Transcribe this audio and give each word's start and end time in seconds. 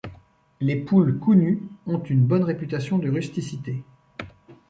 Les 0.61 0.77
poules 0.77 1.19
Cou 1.19 1.35
nu 1.35 1.61
ont 1.85 1.99
une 2.01 2.25
bonne 2.25 2.43
réputation 2.43 2.97
de 2.97 3.07
rusticité. 3.07 3.83